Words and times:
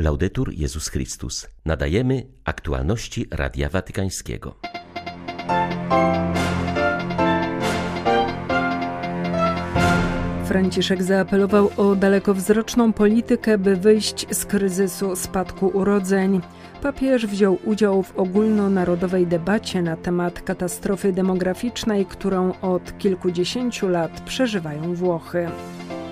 Laudetur 0.00 0.52
Jezus 0.52 0.88
Chrystus. 0.88 1.48
Nadajemy 1.64 2.26
aktualności 2.44 3.26
Radia 3.30 3.68
Watykańskiego. 3.68 4.54
Franciszek 10.44 11.02
zaapelował 11.02 11.70
o 11.76 11.96
dalekowzroczną 11.96 12.92
politykę, 12.92 13.58
by 13.58 13.76
wyjść 13.76 14.26
z 14.30 14.44
kryzysu 14.44 15.16
spadku 15.16 15.66
urodzeń. 15.66 16.40
Papież 16.82 17.26
wziął 17.26 17.58
udział 17.64 18.02
w 18.02 18.16
ogólnonarodowej 18.16 19.26
debacie 19.26 19.82
na 19.82 19.96
temat 19.96 20.42
katastrofy 20.42 21.12
demograficznej, 21.12 22.06
którą 22.06 22.52
od 22.60 22.98
kilkudziesięciu 22.98 23.88
lat 23.88 24.20
przeżywają 24.20 24.94
Włochy. 24.94 25.48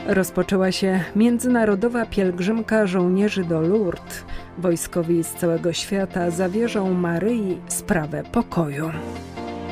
Rozpoczęła 0.08 0.72
się 0.72 1.00
międzynarodowa 1.16 2.06
pielgrzymka 2.06 2.86
żołnierzy 2.86 3.44
do 3.44 3.60
Lourdes. 3.60 4.24
Wojskowi 4.58 5.24
z 5.24 5.34
całego 5.34 5.72
świata 5.72 6.30
zawierzą 6.30 6.94
Maryi 6.94 7.58
sprawę 7.68 8.22
pokoju. 8.32 8.90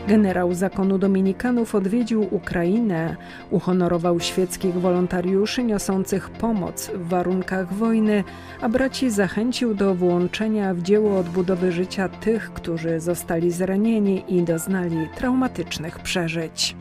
Generał 0.09 0.55
zakonu 0.55 0.99
Dominikanów 0.99 1.75
odwiedził 1.75 2.29
Ukrainę, 2.31 3.17
uhonorował 3.51 4.21
świeckich 4.21 4.75
wolontariuszy 4.75 5.65
niosących 5.65 6.31
pomoc 6.31 6.91
w 6.95 7.09
warunkach 7.09 7.75
wojny, 7.75 8.25
a 8.61 8.69
braci 8.69 9.11
zachęcił 9.11 9.75
do 9.75 9.95
włączenia 9.95 10.75
w 10.75 10.83
dzieło 10.83 11.19
odbudowy 11.19 11.73
życia 11.73 12.09
tych, 12.09 12.53
którzy 12.53 13.01
zostali 13.01 13.51
zranieni 13.51 14.25
i 14.29 14.43
doznali 14.43 15.09
traumatycznych 15.17 15.99
przeżyć. 15.99 16.77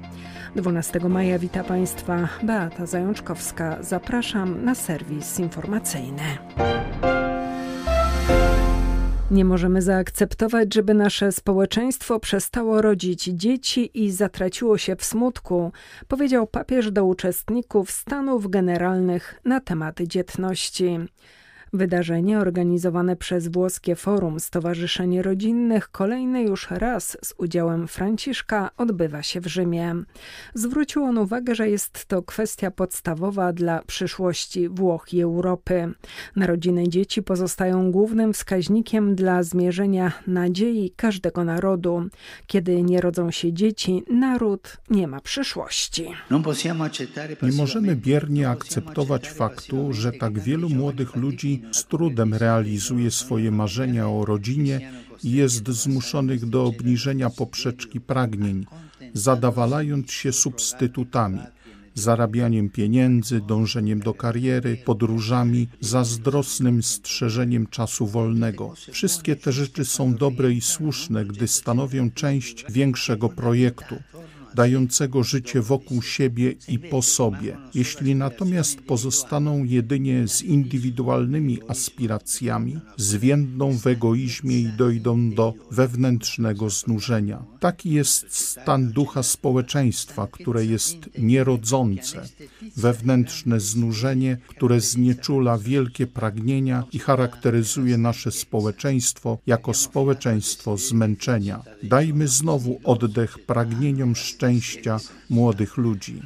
12 0.56 1.00
maja 1.00 1.40
wita 1.40 1.64
Państwa 1.64 2.28
Beata 2.44 2.86
Zajączkowska. 2.86 3.78
Zapraszam 3.82 4.66
na 4.66 4.76
serwis 4.76 5.40
informacyjny. 5.40 6.24
Nie 9.34 9.46
możemy 9.46 9.82
zaakceptować, 9.82 10.74
żeby 10.74 10.94
nasze 10.94 11.32
społeczeństwo 11.32 12.20
przestało 12.20 12.82
rodzić 12.82 13.24
dzieci 13.24 14.04
i 14.04 14.12
zatraciło 14.12 14.78
się 14.78 14.96
w 14.96 15.06
smutku, 15.06 15.72
powiedział 16.08 16.48
papież 16.48 16.92
do 16.92 17.06
uczestników 17.06 17.92
stanów 17.92 18.50
generalnych 18.50 19.40
na 19.46 19.60
temat 19.60 20.02
dzietności. 20.02 21.00
Wydarzenie 21.76 22.40
organizowane 22.40 23.16
przez 23.16 23.48
włoskie 23.48 23.96
Forum 23.96 24.40
Stowarzyszeń 24.40 25.22
Rodzinnych 25.22 25.90
kolejny 25.92 26.44
już 26.44 26.72
raz 26.72 27.18
z 27.24 27.34
udziałem 27.38 27.88
Franciszka 27.88 28.70
odbywa 28.78 29.24
się 29.24 29.42
w 29.42 29.48
Rzymie. 29.48 29.96
Zwrócił 30.54 31.04
on 31.04 31.18
uwagę, 31.18 31.56
że 31.56 31.70
jest 31.70 32.06
to 32.06 32.24
kwestia 32.24 32.72
podstawowa 32.72 33.54
dla 33.54 33.82
przyszłości 33.82 34.70
Włoch 34.70 35.14
i 35.14 35.22
Europy. 35.22 35.94
Narodziny 36.36 36.90
dzieci 36.90 37.24
pozostają 37.24 37.92
głównym 37.92 38.34
wskaźnikiem 38.34 39.16
dla 39.16 39.44
zmierzenia 39.44 40.12
nadziei 40.28 40.94
każdego 40.96 41.44
narodu. 41.44 42.04
Kiedy 42.48 42.84
nie 42.84 43.02
rodzą 43.02 43.32
się 43.32 43.54
dzieci, 43.54 44.04
naród 44.10 44.78
nie 44.90 45.08
ma 45.08 45.22
przyszłości. 45.22 46.08
Nie 47.42 47.52
możemy 47.58 47.96
biernie 47.96 48.50
akceptować 48.50 49.30
faktu, 49.30 49.94
że 49.94 50.12
tak 50.12 50.40
wielu 50.40 50.70
młodych 50.70 51.16
ludzi 51.16 51.63
z 51.72 51.86
trudem 51.86 52.34
realizuje 52.34 53.12
swoje 53.12 53.52
marzenia 53.52 54.10
o 54.10 54.26
rodzinie 54.26 54.92
i 55.24 55.32
jest 55.32 55.70
zmuszonych 55.70 56.46
do 56.46 56.66
obniżenia 56.66 57.30
poprzeczki 57.30 58.02
pragnień, 58.02 58.66
zadawalając 59.14 60.12
się 60.12 60.32
substytutami 60.32 61.40
zarabianiem 61.96 62.70
pieniędzy, 62.70 63.42
dążeniem 63.42 64.00
do 64.00 64.14
kariery, 64.14 64.78
podróżami, 64.86 65.68
zazdrosnym 65.80 66.84
strzeżeniem 66.84 67.68
czasu 67.68 68.08
wolnego. 68.08 68.74
Wszystkie 68.92 69.36
te 69.36 69.52
rzeczy 69.52 69.86
są 69.86 70.14
dobre 70.14 70.52
i 70.52 70.62
słuszne, 70.62 71.26
gdy 71.26 71.48
stanowią 71.48 72.12
część 72.12 72.66
większego 72.70 73.30
projektu 73.30 73.96
dającego 74.56 75.24
życie 75.24 75.62
wokół 75.62 76.02
siebie 76.02 76.56
i 76.68 76.80
po 76.80 77.02
sobie. 77.02 77.58
Jeśli 77.74 78.16
natomiast 78.16 78.82
pozostaną 78.82 79.64
jedynie 79.64 80.28
z 80.28 80.42
indywidualnymi 80.44 81.60
aspiracjami, 81.68 82.80
zwiędną 82.98 83.78
w 83.78 83.88
egoizmie 83.88 84.60
i 84.60 84.68
dojdą 84.68 85.30
do 85.32 85.54
wewnętrznego 85.72 86.70
znużenia. 86.70 87.44
Taki 87.60 87.92
jest 87.92 88.36
stan 88.36 88.92
ducha 88.92 89.24
społeczeństwa, 89.24 90.28
które 90.32 90.66
jest 90.66 90.98
nierodzące, 91.18 92.22
wewnętrzne 92.78 93.60
znużenie, 93.60 94.38
które 94.48 94.82
znieczula 94.82 95.58
wielkie 95.58 96.08
pragnienia 96.08 96.84
i 96.92 97.00
charakteryzuje 97.00 97.98
nasze 97.98 98.32
społeczeństwo 98.32 99.38
jako 99.48 99.74
społeczeństwo 99.74 100.78
zmęczenia. 100.78 101.64
Dajmy 101.84 102.28
znowu 102.28 102.80
oddech 102.84 103.40
pragnieniom 103.40 104.16
szczęścia 104.16 104.43
szczęścia 104.44 105.00
młodych 105.30 105.78
ludzi. 105.78 106.22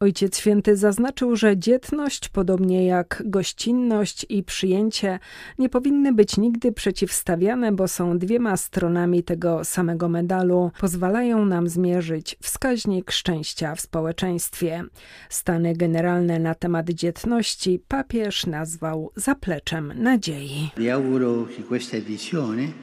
Ojciec 0.00 0.38
Święty 0.38 0.76
zaznaczył, 0.76 1.36
że 1.36 1.56
dzietność, 1.56 2.28
podobnie 2.28 2.86
jak 2.86 3.22
gościnność 3.26 4.26
i 4.28 4.42
przyjęcie, 4.42 5.18
nie 5.58 5.68
powinny 5.68 6.12
być 6.12 6.36
nigdy 6.36 6.72
przeciwstawiane, 6.72 7.72
bo 7.72 7.88
są 7.88 8.18
dwiema 8.18 8.56
stronami 8.56 9.22
tego 9.22 9.64
samego 9.64 10.08
medalu. 10.08 10.70
Pozwalają 10.80 11.44
nam 11.44 11.68
zmierzyć 11.68 12.36
wskaźnik 12.42 13.10
szczęścia 13.10 13.74
w 13.74 13.80
społeczeństwie. 13.80 14.84
Stany 15.28 15.76
generalne 15.76 16.38
na 16.38 16.54
temat 16.54 16.90
dzietności 16.90 17.82
papież 17.88 18.46
nazwał 18.46 19.10
zapleczem 19.16 19.92
nadziei. 19.96 20.70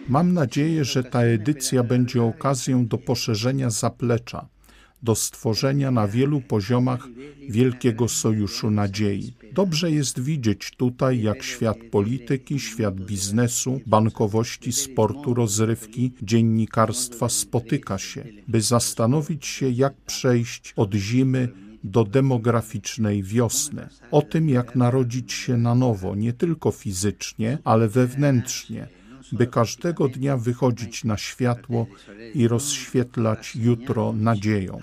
Mam 0.07 0.33
nadzieję, 0.33 0.85
że 0.85 1.03
ta 1.03 1.21
edycja 1.21 1.83
będzie 1.83 2.26
okazją 2.27 2.87
do 2.87 2.97
poszerzenia 2.97 3.69
zaplecza, 3.69 4.47
do 5.03 5.15
stworzenia 5.15 5.91
na 5.91 6.07
wielu 6.07 6.41
poziomach 6.41 7.07
wielkiego 7.49 8.07
sojuszu 8.07 8.71
nadziei. 8.71 9.33
Dobrze 9.53 9.91
jest 9.91 10.19
widzieć 10.19 10.71
tutaj, 10.77 11.21
jak 11.21 11.43
świat 11.43 11.77
polityki, 11.91 12.59
świat 12.59 12.95
biznesu, 12.95 13.81
bankowości, 13.85 14.71
sportu, 14.71 15.33
rozrywki, 15.33 16.11
dziennikarstwa 16.21 17.29
spotyka 17.29 17.97
się, 17.97 18.23
by 18.47 18.61
zastanowić 18.61 19.45
się, 19.45 19.69
jak 19.69 19.93
przejść 19.93 20.73
od 20.75 20.93
zimy 20.93 21.49
do 21.83 22.03
demograficznej 22.03 23.23
wiosny. 23.23 23.87
O 24.11 24.21
tym, 24.21 24.49
jak 24.49 24.75
narodzić 24.75 25.33
się 25.33 25.57
na 25.57 25.75
nowo, 25.75 26.15
nie 26.15 26.33
tylko 26.33 26.71
fizycznie, 26.71 27.57
ale 27.63 27.87
wewnętrznie, 27.87 28.87
by 29.31 29.47
każdego 29.47 30.07
dnia 30.07 30.37
wychodzić 30.37 31.03
na 31.03 31.17
światło 31.17 31.87
i 32.33 32.47
rozświetlać 32.47 33.55
jutro 33.55 34.13
nadzieją. 34.13 34.79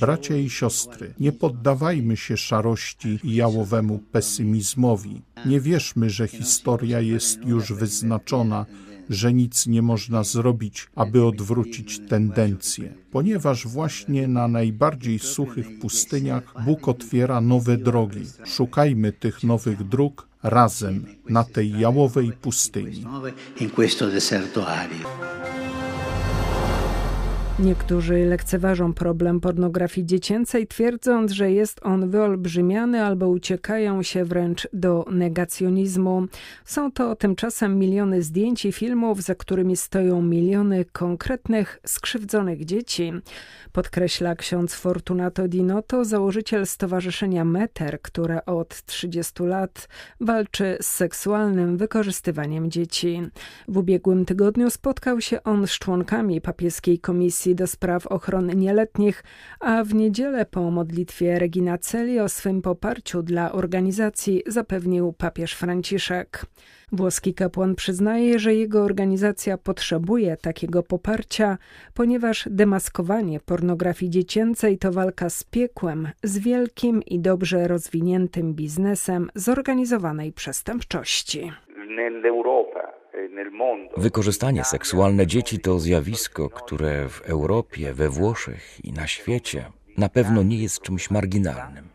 Bracia 0.00 0.36
i 0.36 0.50
siostry, 0.50 1.14
nie 1.20 1.32
poddawajmy 1.32 2.16
się 2.16 2.36
szarości 2.36 3.18
i 3.22 3.34
jałowemu 3.34 3.98
pesymizmowi. 3.98 5.22
Nie 5.46 5.60
wierzmy, 5.60 6.10
że 6.10 6.28
historia 6.28 7.00
jest 7.00 7.44
już 7.44 7.72
wyznaczona, 7.72 8.66
że 9.10 9.32
nic 9.32 9.66
nie 9.66 9.82
można 9.82 10.24
zrobić, 10.24 10.86
aby 10.94 11.24
odwrócić 11.24 12.00
tendencję, 12.08 12.94
ponieważ 13.10 13.66
właśnie 13.66 14.28
na 14.28 14.48
najbardziej 14.48 15.18
suchych 15.18 15.78
pustyniach 15.78 16.54
Bóg 16.64 16.88
otwiera 16.88 17.40
nowe 17.40 17.76
drogi. 17.76 18.22
Szukajmy 18.44 19.12
tych 19.12 19.42
nowych 19.42 19.88
dróg 19.88 20.28
razem 20.44 21.06
na 21.28 21.44
tej 21.44 21.80
jałowej 21.80 22.32
pustyni. 22.32 23.04
Niektórzy 27.58 28.26
lekceważą 28.26 28.94
problem 28.94 29.40
pornografii 29.40 30.06
dziecięcej, 30.06 30.66
twierdząc, 30.66 31.32
że 31.32 31.52
jest 31.52 31.80
on 31.82 32.10
wyolbrzymiany 32.10 33.04
albo 33.04 33.28
uciekają 33.28 34.02
się 34.02 34.24
wręcz 34.24 34.68
do 34.72 35.04
negacjonizmu. 35.10 36.26
Są 36.64 36.92
to 36.92 37.16
tymczasem 37.16 37.78
miliony 37.78 38.22
zdjęć 38.22 38.64
i 38.64 38.72
filmów, 38.72 39.22
za 39.22 39.34
którymi 39.34 39.76
stoją 39.76 40.22
miliony 40.22 40.84
konkretnych, 40.84 41.78
skrzywdzonych 41.86 42.64
dzieci. 42.64 43.12
Podkreśla 43.72 44.34
ksiądz 44.34 44.74
Fortunato 44.74 45.48
Dinotto, 45.48 46.04
założyciel 46.04 46.66
Stowarzyszenia 46.66 47.44
Meter, 47.44 48.02
które 48.02 48.44
od 48.44 48.84
30 48.84 49.42
lat 49.42 49.88
walczy 50.20 50.76
z 50.80 50.86
seksualnym 50.86 51.76
wykorzystywaniem 51.76 52.70
dzieci. 52.70 53.22
W 53.68 53.78
ubiegłym 53.78 54.24
tygodniu 54.24 54.70
spotkał 54.70 55.20
się 55.20 55.42
on 55.42 55.66
z 55.66 55.70
członkami 55.70 56.40
papieskiej 56.40 56.98
komisji 56.98 57.43
Komisji 57.44 57.54
do 57.54 57.66
Spraw 57.66 58.06
Ochrony 58.06 58.54
Nieletnich, 58.54 59.24
a 59.60 59.84
w 59.84 59.94
niedzielę 59.94 60.46
po 60.46 60.70
modlitwie 60.70 61.38
Regina 61.38 61.78
Celi 61.78 62.20
o 62.20 62.28
swym 62.28 62.62
poparciu 62.62 63.22
dla 63.22 63.52
organizacji 63.52 64.42
zapewnił 64.46 65.12
papież 65.12 65.54
Franciszek. 65.54 66.46
Włoski 66.92 67.34
kapłan 67.34 67.74
przyznaje, 67.74 68.38
że 68.38 68.54
jego 68.54 68.82
organizacja 68.82 69.58
potrzebuje 69.58 70.36
takiego 70.36 70.82
poparcia, 70.82 71.58
ponieważ 71.94 72.48
demaskowanie 72.50 73.40
pornografii 73.40 74.10
dziecięcej 74.10 74.78
to 74.78 74.92
walka 74.92 75.30
z 75.30 75.44
piekłem, 75.44 76.08
z 76.22 76.38
wielkim 76.38 77.02
i 77.02 77.20
dobrze 77.20 77.68
rozwiniętym 77.68 78.54
biznesem 78.54 79.30
zorganizowanej 79.34 80.32
przestępczości. 80.32 81.52
Wykorzystanie 83.96 84.64
seksualne 84.64 85.26
dzieci 85.26 85.58
to 85.58 85.80
zjawisko, 85.80 86.50
które 86.50 87.08
w 87.08 87.20
Europie, 87.20 87.94
we 87.94 88.08
Włoszech 88.08 88.84
i 88.84 88.92
na 88.92 89.06
świecie 89.06 89.72
na 89.96 90.08
pewno 90.08 90.42
nie 90.42 90.58
jest 90.58 90.80
czymś 90.80 91.10
marginalnym. 91.10 91.88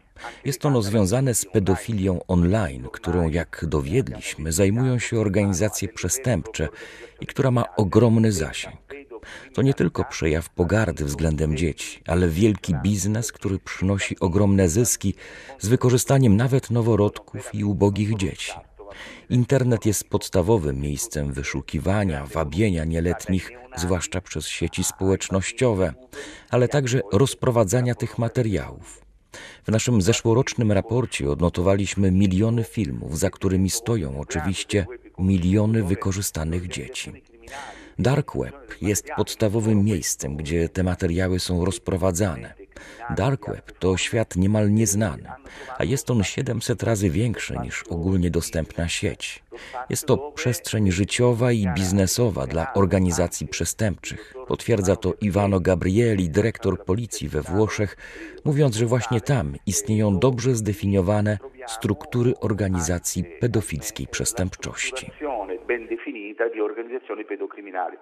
Jest 0.45 0.65
ono 0.65 0.81
związane 0.81 1.33
z 1.33 1.45
pedofilią 1.45 2.19
online, 2.27 2.87
którą, 2.91 3.29
jak 3.29 3.65
dowiedliśmy, 3.67 4.51
zajmują 4.51 4.99
się 4.99 5.19
organizacje 5.19 5.87
przestępcze 5.87 6.67
i 7.21 7.25
która 7.25 7.51
ma 7.51 7.75
ogromny 7.75 8.31
zasięg. 8.31 8.95
To 9.53 9.61
nie 9.61 9.73
tylko 9.73 10.03
przejaw 10.03 10.49
pogardy 10.49 11.05
względem 11.05 11.57
dzieci, 11.57 12.01
ale 12.07 12.29
wielki 12.29 12.75
biznes, 12.83 13.31
który 13.31 13.59
przynosi 13.59 14.19
ogromne 14.19 14.69
zyski 14.69 15.15
z 15.59 15.67
wykorzystaniem 15.67 16.37
nawet 16.37 16.71
noworodków 16.71 17.55
i 17.55 17.63
ubogich 17.63 18.17
dzieci. 18.17 18.51
Internet 19.29 19.85
jest 19.85 20.09
podstawowym 20.09 20.81
miejscem 20.81 21.33
wyszukiwania, 21.33 22.25
wabienia 22.25 22.85
nieletnich, 22.85 23.51
zwłaszcza 23.75 24.21
przez 24.21 24.47
sieci 24.47 24.83
społecznościowe, 24.83 25.93
ale 26.49 26.67
także 26.67 27.01
rozprowadzania 27.11 27.95
tych 27.95 28.17
materiałów. 28.17 29.01
W 29.63 29.71
naszym 29.71 30.01
zeszłorocznym 30.01 30.71
raporcie 30.71 31.29
odnotowaliśmy 31.29 32.11
miliony 32.11 32.63
filmów, 32.63 33.19
za 33.19 33.29
którymi 33.29 33.69
stoją 33.69 34.19
oczywiście 34.19 34.85
miliony 35.19 35.83
wykorzystanych 35.83 36.67
dzieci. 36.67 37.23
Dark 37.99 38.37
Web 38.37 38.55
jest 38.81 39.07
podstawowym 39.15 39.83
miejscem, 39.83 40.35
gdzie 40.35 40.69
te 40.69 40.83
materiały 40.83 41.39
są 41.39 41.65
rozprowadzane. 41.65 42.53
Dark 43.15 43.49
Web 43.49 43.71
to 43.79 43.97
świat 43.97 44.35
niemal 44.35 44.73
nieznany, 44.73 45.23
a 45.77 45.83
jest 45.83 46.11
on 46.11 46.23
700 46.23 46.83
razy 46.83 47.09
większy 47.09 47.57
niż 47.63 47.83
ogólnie 47.83 48.31
dostępna 48.31 48.87
sieć. 48.87 49.43
Jest 49.89 50.05
to 50.05 50.17
przestrzeń 50.17 50.91
życiowa 50.91 51.51
i 51.51 51.67
biznesowa 51.75 52.47
dla 52.47 52.73
organizacji 52.73 53.47
przestępczych. 53.47 54.33
Potwierdza 54.47 54.95
to 54.95 55.13
Ivano 55.21 55.59
Gabrieli, 55.59 56.29
dyrektor 56.29 56.85
policji 56.85 57.29
we 57.29 57.41
Włoszech, 57.41 57.97
mówiąc, 58.45 58.75
że 58.75 58.85
właśnie 58.85 59.21
tam 59.21 59.55
istnieją 59.65 60.19
dobrze 60.19 60.55
zdefiniowane 60.55 61.37
struktury 61.67 62.33
organizacji 62.39 63.23
pedofilskiej 63.39 64.07
przestępczości 64.07 65.11
di 66.47 66.59
organizzazioni 66.59 67.25
pedocriminali. 67.25 67.97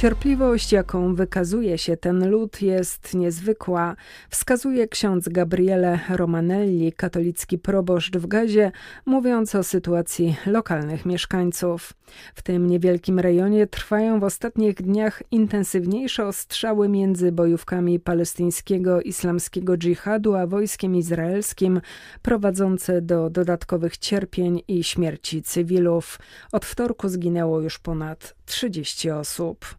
Cierpliwość, 0.00 0.72
jaką 0.72 1.14
wykazuje 1.14 1.78
się 1.78 1.96
ten 1.96 2.30
lud, 2.30 2.62
jest 2.62 3.14
niezwykła, 3.14 3.96
wskazuje 4.28 4.88
ksiądz 4.88 5.28
Gabriele 5.28 6.00
Romanelli, 6.08 6.92
katolicki 6.92 7.58
proboszcz 7.58 8.16
w 8.16 8.26
Gazie, 8.26 8.72
mówiąc 9.06 9.54
o 9.54 9.62
sytuacji 9.62 10.36
lokalnych 10.46 11.06
mieszkańców. 11.06 11.92
W 12.34 12.42
tym 12.42 12.66
niewielkim 12.66 13.18
rejonie 13.18 13.66
trwają 13.66 14.20
w 14.20 14.24
ostatnich 14.24 14.74
dniach 14.74 15.22
intensywniejsze 15.30 16.26
ostrzały 16.26 16.88
między 16.88 17.32
bojówkami 17.32 18.00
palestyńskiego 18.00 19.00
islamskiego 19.00 19.76
dżihadu 19.76 20.34
a 20.34 20.46
wojskiem 20.46 20.96
izraelskim, 20.96 21.80
prowadzące 22.22 23.02
do 23.02 23.30
dodatkowych 23.30 23.98
cierpień 23.98 24.62
i 24.68 24.84
śmierci 24.84 25.42
cywilów. 25.42 26.18
Od 26.52 26.66
wtorku 26.66 27.08
zginęło 27.08 27.60
już 27.60 27.78
ponad 27.78 28.34
30 28.46 29.10
osób. 29.10 29.78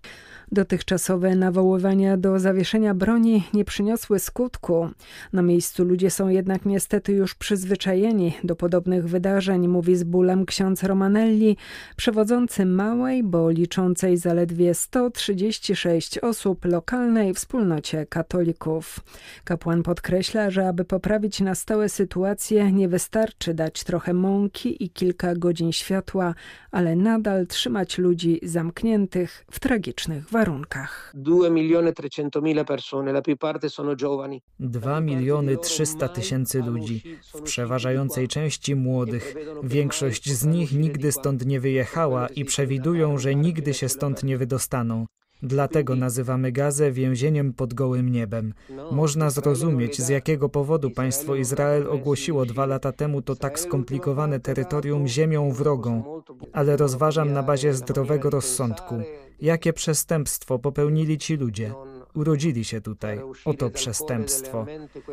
Dotychczasowe 0.52 1.36
nawoływania 1.36 2.18
do 2.18 2.40
zawieszenia 2.40 2.94
broni 2.94 3.44
nie 3.54 3.66
przyniosły 3.66 4.20
skutku. 4.20 4.90
Na 5.34 5.42
miejscu 5.42 5.84
ludzie 5.84 6.12
są 6.12 6.28
jednak 6.28 6.66
niestety 6.66 7.14
już 7.14 7.36
przyzwyczajeni 7.36 8.34
do 8.44 8.56
podobnych 8.56 9.10
wydarzeń, 9.10 9.68
mówi 9.68 9.96
z 9.96 10.04
bólem 10.04 10.46
ksiądz 10.46 10.84
Romanelli, 10.84 11.58
przewodzący 11.96 12.66
małej, 12.66 13.24
bo 13.24 13.50
liczącej 13.50 14.18
zaledwie 14.18 14.74
136 14.74 16.18
osób 16.18 16.66
lokalnej 16.66 17.34
wspólnocie 17.34 18.06
katolików. 18.06 19.00
Kapłan 19.44 19.84
podkreśla, 19.84 20.50
że 20.50 20.68
aby 20.68 20.86
poprawić 20.86 21.42
na 21.42 21.56
stałe 21.56 21.90
sytuację, 21.90 22.72
nie 22.72 22.88
wystarczy 22.88 23.54
dać 23.54 23.84
trochę 23.84 24.14
mąki 24.14 24.84
i 24.84 24.90
kilka 24.90 25.36
godzin 25.36 25.72
światła, 25.72 26.36
ale 26.72 26.96
nadal 26.96 27.48
trzymać 27.48 27.98
ludzi 27.98 28.40
zamkniętych 28.44 29.46
w 29.52 29.60
tragicznych 29.60 30.24
warunkach 30.24 30.39
warunkach. 30.40 31.12
2 31.14 31.50
miliony 31.50 31.94
300 31.94 32.42
mila 32.42 32.64
persone, 32.64 33.12
la 33.12 33.22
più 33.22 33.38
parte 33.38 33.70
sono 33.70 33.96
giovani. 33.96 34.42
2 34.60 35.00
miliony 35.02 35.58
300 35.58 36.08
tysięcy 36.08 36.62
ludzi, 36.62 37.04
w 37.36 37.42
przeważającej 37.42 38.28
części 38.28 38.76
młodych. 38.76 39.36
Większość 39.64 40.32
z 40.32 40.46
nich 40.46 40.72
nigdy 40.72 41.12
stąd 41.12 41.46
nie 41.46 41.60
wyjechała 41.60 42.28
i 42.28 42.46
przewidują, 42.46 43.18
że 43.18 43.36
nigdy 43.36 43.74
się 43.74 43.90
stąd 43.90 44.24
nie 44.24 44.38
wydostaną. 44.38 45.06
Dlatego 45.44 45.96
nazywamy 45.96 46.52
Gazę 46.52 46.92
więzieniem 46.92 47.54
pod 47.54 47.74
gołym 47.74 48.10
niebem. 48.10 48.54
Można 48.92 49.30
zrozumieć, 49.30 50.02
z 50.02 50.10
jakiego 50.10 50.50
powodu 50.50 50.92
państwo 50.92 51.36
Izrael 51.36 51.88
ogłosiło 51.88 52.46
dwa 52.46 52.66
lata 52.66 52.92
temu 52.92 53.22
to 53.22 53.36
tak 53.36 53.60
skomplikowane 53.60 54.40
terytorium 54.40 55.08
ziemią 55.08 55.52
wrogą, 55.52 56.22
ale 56.54 56.78
rozważam 56.78 57.34
na 57.34 57.44
bazie 57.44 57.74
zdrowego 57.74 58.30
rozsądku. 58.30 58.96
Jakie 59.42 59.74
przestępstwo 59.74 60.60
popełnili 60.60 61.18
ci 61.18 61.36
ludzie? 61.36 61.74
Urodzili 62.14 62.64
się 62.64 62.82
tutaj. 62.82 63.22
Oto 63.46 63.70
przestępstwo. 63.70 64.66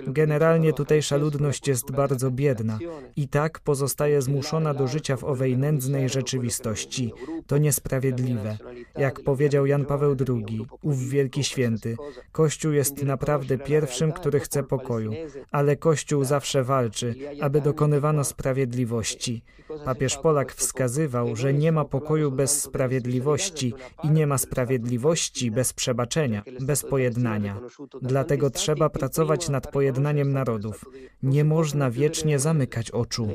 Generalnie 0.06 0.72
tutejsza 0.72 1.16
ludność 1.16 1.68
jest 1.68 1.92
bardzo 1.92 2.30
biedna 2.30 2.78
i 3.16 3.28
tak 3.28 3.60
pozostaje 3.60 4.22
zmuszona 4.22 4.74
do 4.74 4.86
życia 4.86 5.16
w 5.16 5.24
owej 5.24 5.58
nędznej 5.58 6.08
rzeczywistości. 6.08 7.12
To 7.46 7.58
niesprawiedliwe. 7.58 8.58
Jak 8.96 9.20
powiedział 9.20 9.66
Jan 9.66 9.84
Paweł 9.84 10.16
II, 10.28 10.66
ów 10.82 11.08
wielki 11.08 11.44
święty, 11.44 11.96
Kościół 12.32 12.72
jest 12.72 13.02
naprawdę 13.02 13.58
pierwszym, 13.58 14.12
który 14.12 14.40
chce 14.40 14.62
pokoju, 14.62 15.12
ale 15.50 15.76
Kościół 15.76 16.24
zawsze 16.24 16.64
walczy, 16.64 17.14
aby 17.40 17.60
dokonywano 17.60 18.24
sprawiedliwości. 18.24 19.42
Papież 19.84 20.16
Polak 20.16 20.52
wskazywał, 20.52 21.36
że 21.36 21.54
nie 21.54 21.72
ma 21.72 21.84
pokoju 21.84 22.30
bez 22.30 22.62
sprawiedliwości 22.62 23.74
i 24.04 24.10
nie 24.10 24.26
ma 24.26 24.38
sprawiedliwości 24.38 25.50
bez 25.50 25.72
przebaczenia, 25.72 26.42
bez 26.60 26.82
pojednania. 26.86 27.60
Dlatego 28.02 28.50
trzeba 28.50 28.90
pracować 28.90 29.48
nad 29.48 29.70
pojednaniem 29.70 30.32
narodów. 30.32 30.84
Nie 31.22 31.44
można 31.44 31.90
wiecznie 31.90 32.38
zamykać 32.38 32.90
oczu. 32.90 33.28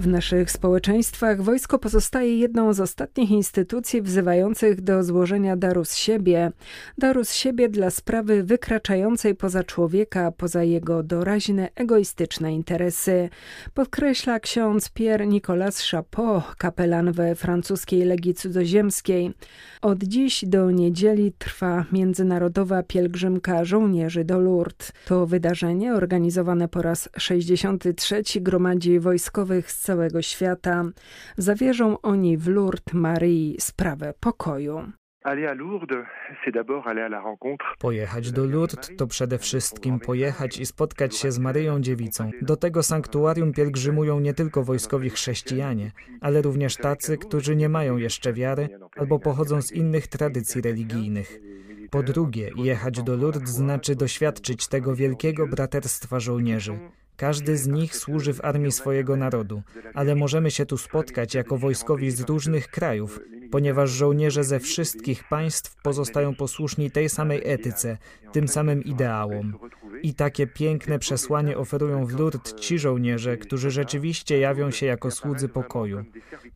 W 0.00 0.06
naszych 0.06 0.50
społeczeństwach 0.50 1.42
wojsko 1.42 1.78
pozostaje 1.78 2.38
jedną 2.38 2.72
z 2.72 2.80
ostatnich 2.80 3.30
instytucji 3.30 4.02
wzywających 4.02 4.80
do 4.80 5.04
złożenia 5.04 5.56
daru 5.56 5.84
z 5.84 5.94
siebie. 5.96 6.52
Daru 6.98 7.24
z 7.24 7.34
siebie 7.34 7.68
dla 7.68 7.90
sprawy 7.90 8.42
wykraczającej 8.42 9.34
poza 9.34 9.64
człowieka, 9.64 10.32
poza 10.32 10.64
jego 10.64 11.02
doraźne, 11.02 11.68
egoistyczne 11.74 12.54
interesy. 12.54 13.28
Podkreśla 13.74 14.40
ksiądz 14.40 14.90
Pierre 14.90 15.26
Nicolas 15.26 15.90
Chapot, 15.90 16.44
kapelan 16.58 17.12
we 17.12 17.34
francuskiej 17.34 18.04
Legii 18.04 18.34
Cudzoziemskiej. 18.34 19.32
Od 19.82 20.02
dziś 20.02 20.44
do 20.44 20.70
niedzieli 20.70 21.32
trwa 21.38 21.84
międzynarodowa 21.92 22.82
pielgrzymka 22.82 23.64
żołnierzy 23.64 24.24
do 24.24 24.38
Lourdes. 24.38 24.92
To 25.06 25.26
wydarzenie 25.26 25.94
organizowane 25.94 26.68
po 26.68 26.82
raz 26.82 27.08
63 27.16 28.22
gromadzi 28.40 29.00
wojskowych 29.00 29.72
z 29.72 29.89
całego 29.90 30.22
świata. 30.22 30.84
Zawierzą 31.36 32.00
oni 32.00 32.36
w 32.36 32.48
Lourdes 32.48 32.94
Marii 32.94 33.56
sprawę 33.60 34.14
pokoju. 34.20 34.92
Pojechać 37.78 38.32
do 38.32 38.44
Lourdes 38.44 38.90
to 38.98 39.06
przede 39.06 39.38
wszystkim 39.38 40.00
pojechać 40.00 40.58
i 40.58 40.66
spotkać 40.66 41.16
się 41.16 41.32
z 41.32 41.38
Maryją 41.38 41.80
Dziewicą. 41.80 42.30
Do 42.42 42.56
tego 42.56 42.82
sanktuarium 42.82 43.52
pielgrzymują 43.52 44.20
nie 44.20 44.34
tylko 44.34 44.62
wojskowi 44.62 45.10
chrześcijanie, 45.10 45.92
ale 46.20 46.42
również 46.42 46.76
tacy, 46.76 47.18
którzy 47.18 47.56
nie 47.56 47.68
mają 47.68 47.96
jeszcze 47.96 48.32
wiary 48.32 48.68
albo 48.96 49.18
pochodzą 49.18 49.62
z 49.62 49.72
innych 49.72 50.06
tradycji 50.06 50.60
religijnych. 50.60 51.40
Po 51.90 52.02
drugie, 52.02 52.50
jechać 52.56 53.02
do 53.02 53.16
Lourdes 53.16 53.50
znaczy 53.50 53.96
doświadczyć 53.96 54.68
tego 54.68 54.94
wielkiego 54.94 55.46
braterstwa 55.46 56.20
żołnierzy. 56.20 56.78
Każdy 57.20 57.56
z 57.56 57.66
nich 57.66 57.96
służy 57.96 58.34
w 58.34 58.44
armii 58.44 58.72
swojego 58.72 59.16
narodu, 59.16 59.62
ale 59.94 60.14
możemy 60.14 60.50
się 60.50 60.66
tu 60.66 60.78
spotkać 60.78 61.34
jako 61.34 61.58
wojskowi 61.58 62.10
z 62.10 62.20
różnych 62.20 62.68
krajów, 62.68 63.20
ponieważ 63.50 63.90
żołnierze 63.90 64.44
ze 64.44 64.60
wszystkich 64.60 65.28
państw 65.28 65.82
pozostają 65.82 66.34
posłuszni 66.34 66.90
tej 66.90 67.08
samej 67.08 67.42
etyce, 67.44 67.98
tym 68.32 68.48
samym 68.48 68.84
ideałom. 68.84 69.58
I 70.02 70.14
takie 70.14 70.46
piękne 70.46 70.98
przesłanie 70.98 71.58
oferują 71.58 72.06
w 72.06 72.18
Lourdes 72.18 72.54
ci 72.54 72.78
żołnierze, 72.78 73.36
którzy 73.36 73.70
rzeczywiście 73.70 74.38
jawią 74.38 74.70
się 74.70 74.86
jako 74.86 75.10
słudzy 75.10 75.48
pokoju. 75.48 76.04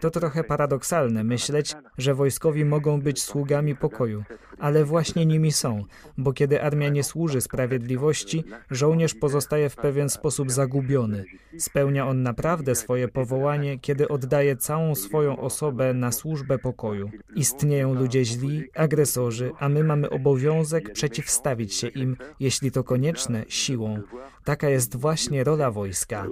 To 0.01 0.11
trochę 0.11 0.45
paradoksalne 0.45 1.25
myśleć, 1.25 1.75
że 1.99 2.15
wojskowi 2.15 2.65
mogą 2.65 3.01
być 3.01 3.23
sługami 3.23 3.77
pokoju, 3.77 4.25
ale 4.65 4.85
właśnie 4.85 5.27
nimi 5.27 5.53
są, 5.53 5.85
bo 6.19 6.33
kiedy 6.33 6.63
armia 6.63 6.89
nie 6.89 7.03
służy 7.03 7.41
sprawiedliwości, 7.41 8.45
żołnierz 8.71 9.15
pozostaje 9.15 9.69
w 9.69 9.77
pewien 9.77 10.09
sposób 10.09 10.51
zagubiony. 10.51 11.25
Spełnia 11.59 12.07
on 12.07 12.23
naprawdę 12.23 12.75
swoje 12.75 13.09
powołanie, 13.09 13.79
kiedy 13.79 14.09
oddaje 14.09 14.57
całą 14.57 14.95
swoją 14.95 15.39
osobę 15.39 15.95
na 15.95 16.13
służbę 16.13 16.59
pokoju. 16.59 17.11
Istnieją 17.37 17.95
ludzie 17.95 18.25
źli, 18.25 18.65
agresorzy, 18.77 19.51
a 19.61 19.69
my 19.69 19.85
mamy 19.85 20.11
obowiązek 20.11 20.93
przeciwstawić 20.93 21.75
się 21.75 21.89
im, 21.89 22.17
jeśli 22.41 22.71
to 22.71 22.85
konieczne, 22.85 23.45
siłą. 23.49 24.03
Taka 24.45 24.69
jest 24.69 25.01
właśnie 25.01 25.45
rola 25.45 25.71
wojska. 25.71 26.27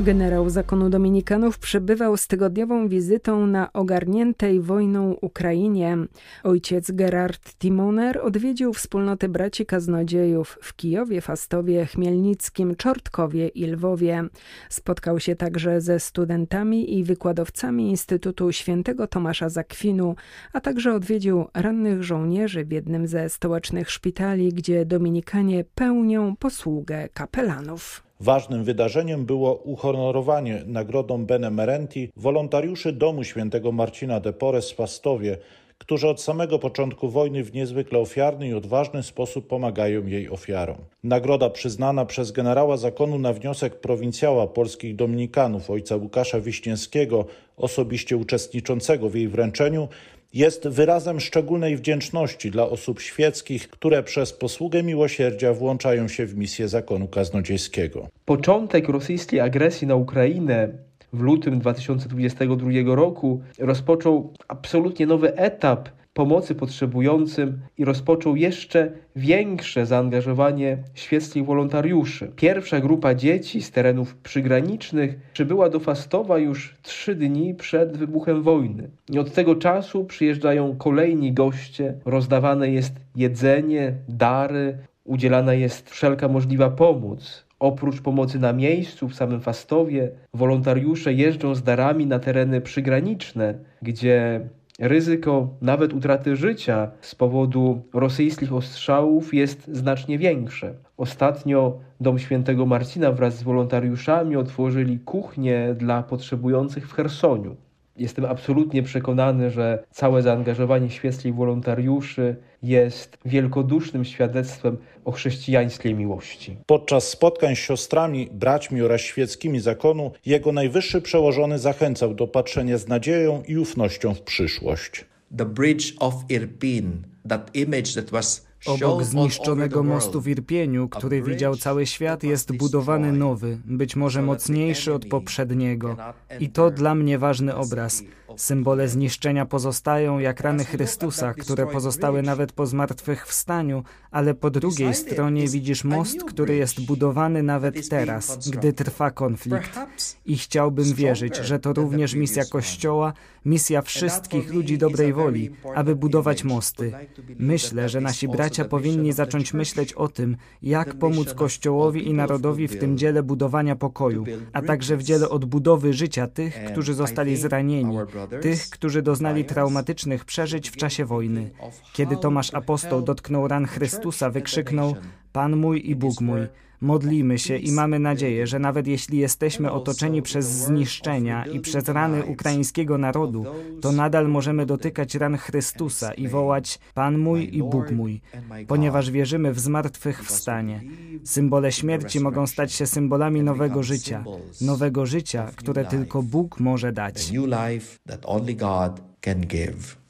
Generał 0.00 0.50
zakonu 0.50 0.90
Dominikanów 0.90 1.58
przybywał 1.58 2.16
z 2.16 2.26
tygodniową 2.26 2.88
wizytą 2.88 3.46
na 3.46 3.72
ogarniętej 3.72 4.60
wojną 4.60 5.12
Ukrainie. 5.12 5.96
Ojciec 6.44 6.90
Gerard 6.90 7.54
Timoner 7.58 8.20
odwiedził 8.22 8.72
wspólnoty 8.72 9.28
braci 9.28 9.66
kaznodziejów 9.66 10.58
w 10.62 10.76
Kijowie, 10.76 11.20
Fastowie, 11.20 11.86
Chmielnickim, 11.86 12.76
Czortkowie 12.76 13.48
i 13.48 13.66
Lwowie. 13.66 14.24
Spotkał 14.68 15.20
się 15.20 15.36
także 15.36 15.80
ze 15.80 16.00
studentami 16.00 16.98
i 16.98 17.04
wykładowcami 17.04 17.90
Instytutu 17.90 18.52
Świętego 18.52 19.06
Tomasza 19.06 19.48
Zakwinu, 19.48 20.14
a 20.52 20.60
także 20.60 20.94
odwiedził 20.94 21.46
rannych 21.54 22.02
żołnierzy 22.02 22.64
w 22.64 22.72
jednym 22.72 23.06
ze 23.06 23.28
stołecznych 23.28 23.90
szpitali, 23.90 24.52
gdzie 24.52 24.84
Dominikanie 24.84 25.64
pełnią 25.74 26.36
posługę 26.36 27.08
kapelanów. 27.08 28.07
Ważnym 28.20 28.64
wydarzeniem 28.64 29.26
było 29.26 29.54
uhonorowanie 29.54 30.62
nagrodą 30.66 31.26
Benemerenti 31.26 32.10
wolontariuszy 32.16 32.92
Domu 32.92 33.24
Świętego 33.24 33.72
Marcina 33.72 34.20
de 34.20 34.32
Porres 34.32 34.70
w 34.70 34.74
Pastowie, 34.74 35.38
którzy 35.78 36.08
od 36.08 36.22
samego 36.22 36.58
początku 36.58 37.08
wojny 37.08 37.44
w 37.44 37.54
niezwykle 37.54 37.98
ofiarny 37.98 38.48
i 38.48 38.54
odważny 38.54 39.02
sposób 39.02 39.46
pomagają 39.46 40.06
jej 40.06 40.28
ofiarom. 40.30 40.76
Nagroda 41.04 41.50
przyznana 41.50 42.04
przez 42.04 42.32
generała 42.32 42.76
zakonu 42.76 43.18
na 43.18 43.32
wniosek 43.32 43.80
prowincjała 43.80 44.46
polskich 44.46 44.96
dominikanów 44.96 45.70
ojca 45.70 45.96
Łukasza 45.96 46.40
Wiśniewskiego, 46.40 47.24
osobiście 47.56 48.16
uczestniczącego 48.16 49.08
w 49.08 49.14
jej 49.14 49.28
wręczeniu, 49.28 49.88
jest 50.34 50.68
wyrazem 50.68 51.20
szczególnej 51.20 51.76
wdzięczności 51.76 52.50
dla 52.50 52.68
osób 52.68 53.00
świeckich, 53.00 53.68
które 53.68 54.02
przez 54.02 54.32
posługę 54.32 54.82
miłosierdzia 54.82 55.52
włączają 55.52 56.08
się 56.08 56.26
w 56.26 56.36
misję 56.36 56.68
zakonu 56.68 57.08
kaznodziejskiego. 57.08 58.08
Początek 58.24 58.88
rosyjskiej 58.88 59.40
agresji 59.40 59.86
na 59.86 59.94
Ukrainę 59.96 60.68
w 61.12 61.20
lutym 61.20 61.58
2022 61.58 62.70
roku 62.86 63.42
rozpoczął 63.58 64.32
absolutnie 64.48 65.06
nowy 65.06 65.36
etap 65.36 65.88
pomocy 66.18 66.54
potrzebującym 66.54 67.60
i 67.78 67.84
rozpoczął 67.84 68.36
jeszcze 68.36 68.90
większe 69.16 69.86
zaangażowanie 69.86 70.78
świeckich 70.94 71.44
wolontariuszy. 71.44 72.32
Pierwsza 72.36 72.80
grupa 72.80 73.14
dzieci 73.14 73.62
z 73.62 73.70
terenów 73.70 74.16
przygranicznych 74.16 75.18
przybyła 75.32 75.68
do 75.68 75.80
Fastowa 75.80 76.38
już 76.38 76.74
trzy 76.82 77.14
dni 77.14 77.54
przed 77.54 77.96
wybuchem 77.96 78.42
wojny. 78.42 78.90
I 79.10 79.18
od 79.18 79.32
tego 79.32 79.56
czasu 79.56 80.04
przyjeżdżają 80.04 80.76
kolejni 80.76 81.32
goście, 81.32 81.94
rozdawane 82.04 82.70
jest 82.70 82.94
jedzenie, 83.16 83.94
dary, 84.08 84.78
udzielana 85.04 85.54
jest 85.54 85.90
wszelka 85.90 86.28
możliwa 86.28 86.70
pomoc. 86.70 87.44
Oprócz 87.60 88.00
pomocy 88.00 88.38
na 88.38 88.52
miejscu 88.52 89.08
w 89.08 89.14
samym 89.14 89.40
Fastowie, 89.40 90.10
wolontariusze 90.34 91.12
jeżdżą 91.12 91.54
z 91.54 91.62
darami 91.62 92.06
na 92.06 92.18
tereny 92.18 92.60
przygraniczne, 92.60 93.54
gdzie 93.82 94.40
ryzyko 94.78 95.48
nawet 95.60 95.92
utraty 95.92 96.36
życia 96.36 96.90
z 97.00 97.14
powodu 97.14 97.82
rosyjskich 97.94 98.52
ostrzałów 98.52 99.34
jest 99.34 99.68
znacznie 99.72 100.18
większe. 100.18 100.74
Ostatnio 100.96 101.78
Dom 102.00 102.18
Świętego 102.18 102.66
Marcina 102.66 103.12
wraz 103.12 103.36
z 103.38 103.42
wolontariuszami 103.42 104.36
otworzyli 104.36 104.98
kuchnię 104.98 105.74
dla 105.78 106.02
potrzebujących 106.02 106.88
w 106.88 106.92
Chersoniu. 106.92 107.56
Jestem 107.98 108.24
absolutnie 108.24 108.82
przekonany, 108.82 109.50
że 109.50 109.84
całe 109.90 110.22
zaangażowanie 110.22 110.90
świeckich 110.90 111.34
wolontariuszy 111.34 112.36
jest 112.62 113.18
wielkodusznym 113.24 114.04
świadectwem 114.04 114.76
o 115.04 115.12
chrześcijańskiej 115.12 115.94
miłości. 115.94 116.56
Podczas 116.66 117.08
spotkań 117.08 117.56
z 117.56 117.58
siostrami, 117.58 118.28
braćmi 118.32 118.82
oraz 118.82 119.00
świeckimi 119.00 119.60
zakonu, 119.60 120.12
jego 120.26 120.52
najwyższy 120.52 121.00
przełożony 121.00 121.58
zachęcał 121.58 122.14
do 122.14 122.26
patrzenia 122.26 122.78
z 122.78 122.88
nadzieją 122.88 123.42
i 123.48 123.58
ufnością 123.58 124.14
w 124.14 124.22
przyszłość. 124.22 125.04
The 125.36 125.44
bridge 125.44 125.92
of 125.98 126.14
Irpin, 126.28 127.02
that 127.28 127.50
image 127.54 127.94
that 127.94 128.10
was 128.10 128.47
Obok 128.66 129.04
zniszczonego 129.04 129.82
mostu 129.82 130.20
w 130.20 130.28
Irpieniu, 130.28 130.88
który 130.88 131.22
widział 131.22 131.56
cały 131.56 131.86
świat, 131.86 132.22
jest 132.22 132.56
budowany 132.56 133.12
nowy, 133.12 133.58
być 133.64 133.96
może 133.96 134.22
mocniejszy 134.22 134.94
od 134.94 135.06
poprzedniego. 135.06 135.96
I 136.40 136.48
to 136.48 136.70
dla 136.70 136.94
mnie 136.94 137.18
ważny 137.18 137.56
obraz. 137.56 138.02
Symbole 138.38 138.88
zniszczenia 138.88 139.46
pozostają 139.46 140.18
jak 140.18 140.40
rany 140.40 140.64
Chrystusa, 140.64 141.34
które 141.34 141.66
pozostały 141.66 142.22
nawet 142.22 142.52
po 142.52 142.66
zmartwychwstaniu, 142.66 143.84
ale 144.10 144.34
po 144.34 144.50
drugiej 144.50 144.94
stronie 144.94 145.48
widzisz 145.48 145.84
most, 145.84 146.24
który 146.24 146.56
jest 146.56 146.86
budowany 146.86 147.42
nawet 147.42 147.88
teraz, 147.88 148.48
gdy 148.50 148.72
trwa 148.72 149.10
konflikt. 149.10 149.78
I 150.26 150.36
chciałbym 150.36 150.94
wierzyć, 150.94 151.36
że 151.36 151.58
to 151.58 151.72
również 151.72 152.14
misja 152.14 152.44
Kościoła, 152.44 153.12
misja 153.44 153.82
wszystkich 153.82 154.52
ludzi 154.54 154.78
dobrej 154.78 155.12
woli, 155.12 155.50
aby 155.74 155.96
budować 155.96 156.44
mosty. 156.44 156.92
Myślę, 157.38 157.88
że 157.88 158.00
nasi 158.00 158.28
bracia 158.28 158.64
powinni 158.64 159.12
zacząć 159.12 159.54
myśleć 159.54 159.92
o 159.92 160.08
tym, 160.08 160.36
jak 160.62 160.94
pomóc 160.94 161.34
Kościołowi 161.34 162.08
i 162.08 162.14
narodowi 162.14 162.68
w 162.68 162.78
tym 162.78 162.98
dziele 162.98 163.22
budowania 163.22 163.76
pokoju, 163.76 164.24
a 164.52 164.62
także 164.62 164.96
w 164.96 165.02
dziele 165.02 165.28
odbudowy 165.28 165.92
życia 165.92 166.26
tych, 166.26 166.64
którzy 166.72 166.94
zostali 166.94 167.36
zranieni, 167.36 167.98
tych, 168.42 168.70
którzy 168.70 169.02
doznali 169.02 169.44
traumatycznych 169.44 170.24
przeżyć 170.24 170.70
w 170.70 170.76
czasie 170.76 171.04
wojny. 171.04 171.50
Kiedy 171.92 172.16
Tomasz 172.16 172.54
Apostoł 172.54 173.02
dotknął 173.02 173.48
ran 173.48 173.66
Chrystusa, 173.66 174.30
wykrzyknął: 174.30 174.96
Pan 175.32 175.56
mój 175.56 175.90
i 175.90 175.96
Bóg 175.96 176.20
mój. 176.20 176.40
Modlimy 176.80 177.38
się 177.38 177.56
i 177.56 177.72
mamy 177.72 177.98
nadzieję, 177.98 178.46
że 178.46 178.58
nawet 178.58 178.86
jeśli 178.86 179.18
jesteśmy 179.18 179.72
otoczeni 179.72 180.22
przez 180.22 180.46
zniszczenia 180.46 181.44
i 181.46 181.60
przez 181.60 181.88
rany 181.88 182.24
ukraińskiego 182.24 182.98
narodu, 182.98 183.44
to 183.80 183.92
nadal 183.92 184.28
możemy 184.28 184.66
dotykać 184.66 185.14
ran 185.14 185.36
Chrystusa 185.36 186.14
i 186.14 186.28
wołać 186.28 186.78
Pan 186.94 187.18
mój 187.18 187.56
i 187.56 187.62
Bóg 187.62 187.90
mój, 187.90 188.20
ponieważ 188.66 189.10
wierzymy 189.10 189.52
w 189.52 189.60
zmartwychwstanie. 189.60 190.82
Symbole 191.24 191.72
śmierci 191.72 192.20
mogą 192.20 192.46
stać 192.46 192.72
się 192.72 192.86
symbolami 192.86 193.42
nowego 193.42 193.82
życia, 193.82 194.24
nowego 194.60 195.06
życia, 195.06 195.50
które 195.56 195.84
tylko 195.84 196.22
Bóg 196.22 196.60
może 196.60 196.92
dać. 196.92 197.32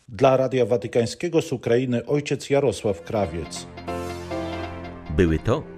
Dla 0.09 0.37
Radia 0.37 0.67
Watykańskiego 0.67 1.43
z 1.43 1.53
Ukrainy 1.53 2.07
ojciec 2.07 2.51
Jarosław 2.51 3.03
Krawiec. 3.03 3.67
Były 5.17 5.39
to 5.39 5.78